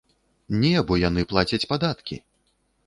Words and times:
Не, 0.63 0.71
бо 0.91 0.97
яны 1.09 1.27
плацяць 1.35 1.63
падаткі! 1.75 2.23